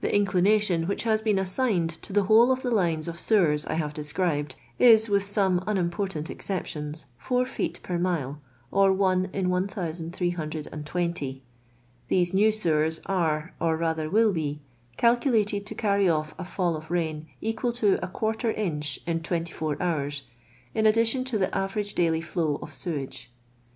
[0.00, 3.74] The inclination which has been assigned to the whole of the lines of sewers I
[3.74, 8.40] have described, is, with some unimportant exceptions, 4 feet per mile,
[8.72, 11.44] or 1 in 1320.
[12.08, 14.62] These new sewers are, or rather will be,
[14.96, 18.00] calculated to carry off a fall of rain, equal to
[18.54, 20.24] \ inch in *24 hours,
[20.74, 23.30] in addition to the average daily flow of sewage.